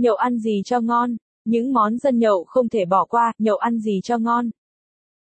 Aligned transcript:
Nhậu 0.00 0.14
ăn 0.16 0.38
gì 0.38 0.62
cho 0.64 0.80
ngon? 0.80 1.16
Những 1.44 1.72
món 1.72 1.98
dân 1.98 2.18
nhậu 2.18 2.44
không 2.44 2.68
thể 2.68 2.84
bỏ 2.84 3.04
qua, 3.04 3.32
nhậu 3.38 3.56
ăn 3.56 3.78
gì 3.78 4.00
cho 4.04 4.18
ngon? 4.18 4.50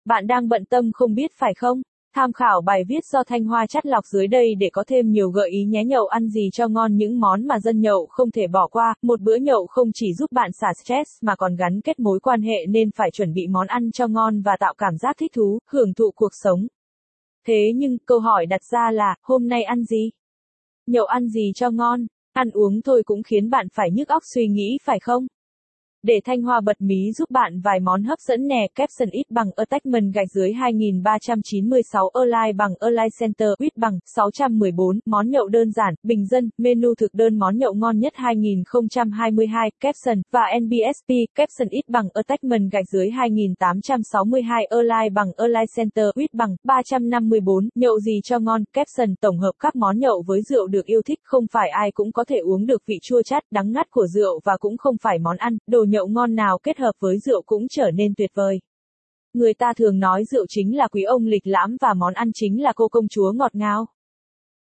Bạn 0.05 0.27
đang 0.27 0.49
bận 0.49 0.65
tâm 0.65 0.91
không 0.93 1.15
biết 1.15 1.31
phải 1.35 1.53
không? 1.53 1.81
Tham 2.15 2.33
khảo 2.33 2.61
bài 2.61 2.83
viết 2.87 3.05
do 3.05 3.23
Thanh 3.23 3.43
Hoa 3.43 3.65
chắt 3.67 3.85
lọc 3.85 4.05
dưới 4.05 4.27
đây 4.27 4.55
để 4.55 4.69
có 4.73 4.83
thêm 4.87 5.11
nhiều 5.11 5.29
gợi 5.29 5.49
ý 5.49 5.65
nhé 5.65 5.85
nhậu 5.85 6.07
ăn 6.07 6.29
gì 6.29 6.49
cho 6.53 6.67
ngon 6.67 6.95
những 6.95 7.19
món 7.19 7.47
mà 7.47 7.59
dân 7.59 7.81
nhậu 7.81 8.07
không 8.09 8.31
thể 8.31 8.47
bỏ 8.47 8.67
qua. 8.67 8.93
Một 9.01 9.21
bữa 9.21 9.35
nhậu 9.35 9.67
không 9.67 9.91
chỉ 9.93 10.13
giúp 10.13 10.31
bạn 10.31 10.51
xả 10.61 10.73
stress 10.83 11.09
mà 11.21 11.35
còn 11.35 11.55
gắn 11.55 11.81
kết 11.81 11.99
mối 11.99 12.19
quan 12.19 12.41
hệ 12.41 12.65
nên 12.69 12.91
phải 12.91 13.11
chuẩn 13.11 13.33
bị 13.33 13.47
món 13.47 13.67
ăn 13.67 13.91
cho 13.91 14.07
ngon 14.07 14.41
và 14.41 14.57
tạo 14.59 14.73
cảm 14.77 14.97
giác 14.97 15.15
thích 15.19 15.31
thú, 15.35 15.59
hưởng 15.69 15.93
thụ 15.93 16.11
cuộc 16.15 16.31
sống. 16.43 16.67
Thế 17.47 17.71
nhưng, 17.75 17.97
câu 18.05 18.19
hỏi 18.19 18.45
đặt 18.45 18.61
ra 18.71 18.91
là, 18.91 19.15
hôm 19.21 19.47
nay 19.47 19.63
ăn 19.63 19.83
gì? 19.83 20.11
Nhậu 20.87 21.05
ăn 21.05 21.27
gì 21.27 21.51
cho 21.55 21.69
ngon? 21.69 22.07
Ăn 22.33 22.51
uống 22.51 22.81
thôi 22.81 23.03
cũng 23.05 23.23
khiến 23.23 23.49
bạn 23.49 23.67
phải 23.73 23.91
nhức 23.91 24.07
óc 24.07 24.23
suy 24.25 24.47
nghĩ 24.47 24.77
phải 24.83 24.99
không? 24.99 25.27
Để 26.03 26.19
Thanh 26.25 26.41
Hoa 26.41 26.61
bật 26.61 26.81
mí 26.81 27.11
giúp 27.17 27.31
bạn 27.31 27.61
vài 27.61 27.79
món 27.79 28.03
hấp 28.03 28.19
dẫn 28.19 28.47
nè, 28.47 28.67
caption 28.75 29.09
ít 29.11 29.23
bằng 29.29 29.47
attachment 29.55 30.13
gạch 30.13 30.27
dưới 30.31 30.53
2396 30.53 32.09
online 32.13 32.53
bằng 32.57 32.71
online 32.79 33.07
Center, 33.19 33.49
ít 33.59 33.77
bằng 33.77 33.99
614, 34.05 34.99
món 35.05 35.29
nhậu 35.29 35.47
đơn 35.47 35.71
giản, 35.71 35.93
bình 36.03 36.25
dân, 36.25 36.49
menu 36.57 36.95
thực 36.99 37.13
đơn 37.13 37.39
món 37.39 37.57
nhậu 37.57 37.73
ngon 37.73 37.99
nhất 37.99 38.13
2022, 38.15 39.71
caption, 39.79 40.21
và 40.31 40.41
NBSP, 40.59 41.13
caption 41.35 41.67
ít 41.69 41.89
bằng 41.89 42.07
attachment 42.13 42.71
gạch 42.71 42.85
dưới 42.91 43.09
2862 43.09 44.65
online 44.65 45.09
bằng 45.13 45.31
online 45.37 45.65
Center, 45.75 46.05
ít 46.15 46.33
bằng 46.33 46.55
354, 46.63 47.69
nhậu 47.75 47.99
gì 47.99 48.19
cho 48.23 48.39
ngon, 48.39 48.63
caption, 48.73 49.15
tổng 49.21 49.37
hợp 49.37 49.53
các 49.59 49.75
món 49.75 49.99
nhậu 49.99 50.23
với 50.27 50.41
rượu 50.41 50.67
được 50.67 50.85
yêu 50.85 51.01
thích, 51.05 51.19
không 51.23 51.45
phải 51.51 51.69
ai 51.69 51.91
cũng 51.91 52.11
có 52.11 52.23
thể 52.23 52.37
uống 52.37 52.65
được 52.65 52.81
vị 52.85 52.95
chua 53.01 53.21
chát, 53.21 53.43
đắng 53.51 53.71
ngắt 53.71 53.91
của 53.91 54.07
rượu 54.07 54.39
và 54.43 54.57
cũng 54.59 54.77
không 54.77 54.95
phải 55.01 55.19
món 55.19 55.37
ăn, 55.37 55.57
đồ 55.67 55.85
nhậu 55.89 56.07
ngon 56.07 56.35
nào 56.35 56.57
kết 56.63 56.77
hợp 56.77 56.91
với 56.99 57.19
rượu 57.19 57.41
cũng 57.45 57.67
trở 57.67 57.91
nên 57.91 58.13
tuyệt 58.17 58.31
vời. 58.33 58.59
Người 59.33 59.53
ta 59.53 59.73
thường 59.73 59.99
nói 59.99 60.23
rượu 60.25 60.45
chính 60.49 60.77
là 60.77 60.87
quý 60.87 61.03
ông 61.03 61.25
lịch 61.25 61.47
lãm 61.47 61.77
và 61.81 61.93
món 61.93 62.13
ăn 62.13 62.31
chính 62.33 62.63
là 62.63 62.73
cô 62.75 62.87
công 62.87 63.07
chúa 63.07 63.31
ngọt 63.31 63.55
ngào. 63.55 63.87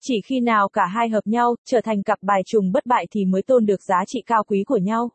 Chỉ 0.01 0.21
khi 0.25 0.39
nào 0.39 0.69
cả 0.69 0.85
hai 0.85 1.09
hợp 1.09 1.21
nhau, 1.25 1.55
trở 1.65 1.81
thành 1.81 2.03
cặp 2.03 2.19
bài 2.21 2.41
trùng 2.45 2.71
bất 2.71 2.85
bại 2.85 3.07
thì 3.11 3.25
mới 3.25 3.41
tôn 3.41 3.65
được 3.65 3.81
giá 3.81 4.03
trị 4.07 4.21
cao 4.25 4.43
quý 4.43 4.63
của 4.67 4.77
nhau. 4.77 5.09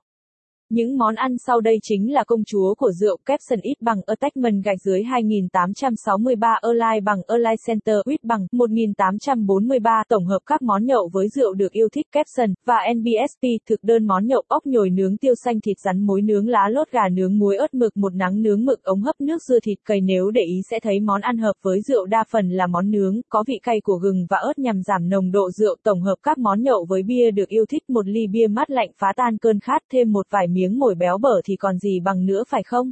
Những 0.73 0.99
món 0.99 1.15
ăn 1.15 1.37
sau 1.47 1.61
đây 1.61 1.79
chính 1.83 2.13
là 2.13 2.25
công 2.25 2.45
chúa 2.45 2.75
của 2.75 2.91
rượu 2.93 3.17
Capson 3.27 3.59
ít 3.63 3.75
bằng 3.81 4.01
attachment 4.07 4.65
gạch 4.65 4.79
dưới 4.85 5.03
2863 5.03 6.59
Align 6.61 7.05
bằng 7.05 7.19
Align 7.27 7.57
Center 7.67 7.97
ít 8.05 8.25
bằng 8.25 8.47
1843 8.53 10.03
tổng 10.09 10.27
hợp 10.27 10.39
các 10.47 10.63
món 10.63 10.85
nhậu 10.85 11.11
với 11.13 11.29
rượu 11.29 11.55
được 11.55 11.73
yêu 11.73 11.89
thích 11.93 12.07
Capson 12.13 12.55
và 12.67 12.75
NBSP 12.95 13.45
thực 13.69 13.81
đơn 13.83 14.07
món 14.07 14.27
nhậu 14.27 14.43
ốc 14.49 14.67
nhồi 14.67 14.91
nướng 14.91 15.17
tiêu 15.17 15.35
xanh 15.45 15.61
thịt 15.61 15.77
rắn 15.85 16.01
muối 16.01 16.23
nướng 16.23 16.49
lá 16.49 16.69
lốt 16.71 16.91
gà 16.91 17.09
nướng 17.13 17.39
muối 17.39 17.57
ớt 17.57 17.75
mực, 17.75 17.97
một 17.97 18.15
nắng 18.15 18.43
nướng 18.43 18.65
mực 18.65 18.83
ống 18.83 19.01
hấp 19.03 19.21
nước 19.21 19.43
dưa 19.49 19.61
thịt 19.61 19.79
cầy 19.85 20.01
nếu 20.01 20.31
để 20.31 20.43
ý 20.43 20.61
sẽ 20.71 20.81
thấy 20.81 21.01
món 21.01 21.21
ăn 21.21 21.39
hợp 21.39 21.55
với 21.63 21.81
rượu 21.89 22.07
đa 22.07 22.25
phần 22.31 22.49
là 22.49 22.67
món 22.67 22.91
nướng, 22.91 23.21
có 23.29 23.45
vị 23.47 23.61
cay 23.63 23.81
của 23.85 23.97
gừng 23.97 24.27
và 24.31 24.37
ớt 24.37 24.59
nhằm 24.59 24.83
giảm 24.83 25.09
nồng 25.09 25.31
độ 25.31 25.51
rượu. 25.51 25.77
Tổng 25.85 26.01
hợp 26.01 26.17
các 26.23 26.39
món 26.39 26.63
nhậu 26.63 26.87
với 26.89 27.03
bia 27.03 27.31
được 27.31 27.49
yêu 27.49 27.65
thích, 27.69 27.83
một 27.89 28.09
ly 28.09 28.27
bia 28.27 28.47
mát 28.47 28.71
lạnh, 28.71 28.91
phá 28.99 29.13
tan 29.17 29.39
cơn 29.39 29.61
khát, 29.61 29.83
thêm 29.93 30.13
một 30.13 30.27
vài 30.31 30.47
miếng 30.49 30.62
miếng 30.63 30.79
mồi 30.79 30.95
béo 30.95 31.19
bở 31.19 31.41
thì 31.45 31.57
còn 31.57 31.79
gì 31.79 32.01
bằng 32.01 32.27
nữa 32.27 32.45
phải 32.49 32.63
không? 32.63 32.91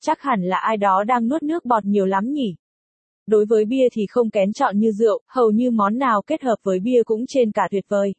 Chắc 0.00 0.20
hẳn 0.20 0.42
là 0.42 0.56
ai 0.56 0.76
đó 0.76 1.04
đang 1.04 1.28
nuốt 1.28 1.42
nước 1.42 1.64
bọt 1.64 1.84
nhiều 1.84 2.06
lắm 2.06 2.32
nhỉ? 2.32 2.54
Đối 3.26 3.46
với 3.46 3.64
bia 3.64 3.88
thì 3.92 4.06
không 4.10 4.30
kén 4.30 4.52
chọn 4.52 4.78
như 4.78 4.92
rượu, 4.92 5.22
hầu 5.28 5.50
như 5.50 5.70
món 5.70 5.98
nào 5.98 6.22
kết 6.26 6.42
hợp 6.42 6.56
với 6.62 6.80
bia 6.80 7.02
cũng 7.04 7.24
trên 7.28 7.52
cả 7.52 7.68
tuyệt 7.70 7.84
vời. 7.88 8.14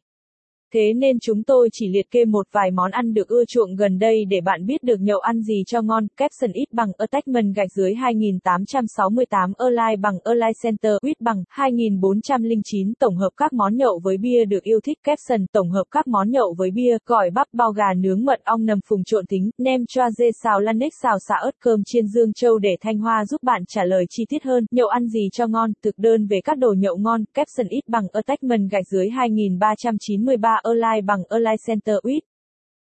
Thế 0.74 0.92
nên 0.96 1.18
chúng 1.20 1.42
tôi 1.42 1.68
chỉ 1.72 1.88
liệt 1.88 2.10
kê 2.10 2.24
một 2.24 2.46
vài 2.52 2.70
món 2.70 2.90
ăn 2.90 3.14
được 3.14 3.28
ưa 3.28 3.44
chuộng 3.44 3.76
gần 3.76 3.98
đây 3.98 4.24
để 4.28 4.40
bạn 4.40 4.66
biết 4.66 4.82
được 4.82 5.00
nhậu 5.00 5.18
ăn 5.18 5.42
gì 5.42 5.62
cho 5.66 5.82
ngon. 5.82 6.06
Capson 6.16 6.52
ít 6.52 6.72
bằng 6.72 6.88
attachment 6.98 7.54
gạch 7.56 7.72
dưới 7.76 7.94
2868 7.94 9.52
Align 9.58 10.00
bằng 10.00 10.14
Align 10.24 10.52
Center 10.62 10.92
ít 11.02 11.20
bằng 11.20 11.44
2409 11.48 12.92
tổng 13.00 13.16
hợp 13.16 13.30
các 13.36 13.52
món 13.52 13.76
nhậu 13.76 14.00
với 14.04 14.16
bia 14.16 14.44
được 14.44 14.62
yêu 14.62 14.80
thích. 14.84 14.98
Capson 15.04 15.46
tổng 15.52 15.70
hợp 15.70 15.84
các 15.90 16.08
món 16.08 16.30
nhậu 16.30 16.54
với 16.58 16.70
bia, 16.70 16.98
gỏi 17.06 17.30
bắp 17.30 17.46
bao 17.52 17.72
gà 17.72 17.94
nướng 17.96 18.24
mật 18.24 18.40
ong 18.44 18.66
nầm 18.66 18.78
phùng 18.88 19.04
trộn 19.04 19.26
tính, 19.26 19.50
nem 19.58 19.86
choa 19.86 20.10
dê 20.10 20.30
xào 20.42 20.60
lăn 20.60 20.78
nếch 20.78 20.92
xào 21.02 21.18
xả 21.28 21.34
ớt 21.34 21.52
cơm 21.60 21.84
chiên 21.84 22.06
dương 22.06 22.32
châu 22.32 22.58
để 22.58 22.76
Thanh 22.80 22.98
Hoa 22.98 23.24
giúp 23.24 23.42
bạn 23.42 23.62
trả 23.68 23.84
lời 23.84 24.04
chi 24.10 24.24
tiết 24.28 24.42
hơn. 24.44 24.66
Nhậu 24.70 24.88
ăn 24.88 25.06
gì 25.06 25.28
cho 25.32 25.46
ngon, 25.46 25.72
thực 25.82 25.98
đơn 25.98 26.26
về 26.26 26.40
các 26.44 26.58
đồ 26.58 26.74
nhậu 26.78 26.96
ngon. 26.96 27.24
Capson 27.34 27.66
ít 27.68 27.88
bằng 27.88 28.04
attachment 28.12 28.70
gạch 28.70 28.86
dưới 28.90 29.08
2393 29.08 30.57
Align 30.62 31.06
bằng 31.06 31.24
Align 31.28 31.58
Center 31.58 31.98
Uit 32.04 32.27